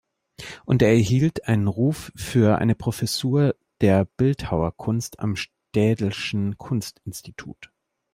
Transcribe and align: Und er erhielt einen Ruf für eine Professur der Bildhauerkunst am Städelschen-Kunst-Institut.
Und 0.65 0.81
er 0.81 0.93
erhielt 0.93 1.47
einen 1.47 1.67
Ruf 1.67 2.11
für 2.15 2.57
eine 2.57 2.73
Professur 2.73 3.53
der 3.81 4.05
Bildhauerkunst 4.05 5.19
am 5.19 5.35
Städelschen-Kunst-Institut. 5.35 7.71